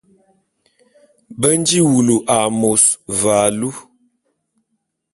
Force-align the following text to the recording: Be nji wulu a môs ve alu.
Be 1.39 1.47
nji 1.59 1.79
wulu 1.91 2.15
a 2.35 2.37
môs 2.59 2.83
ve 3.19 3.31
alu. 3.45 3.69